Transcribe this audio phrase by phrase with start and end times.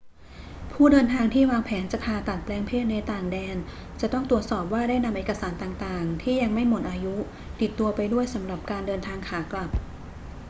[0.71, 3.57] ผู้เดินทางที่วางแผนจะผ่าตัดแปลงเพศในต่างแดน
[4.01, 7.15] จะต้องตรวจสอบว่าได้นำเอกสารต่าง ๆ ที่ยังไม่หมดอายุ
[7.59, 9.69] ติดตัวไปด้วยสำหรับการเดินทางขากลับ